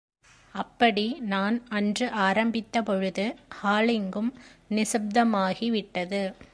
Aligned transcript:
அப்படி 0.55 1.17
நான் 1.19 1.67
அன்று 1.69 2.09
ஆரம்பித்த 2.09 2.81
பொழுது, 2.81 3.35
ஹாலெங்கும் 3.63 4.31
நிசப்தமாகி 4.69 5.69
விட்டது. 5.69 6.33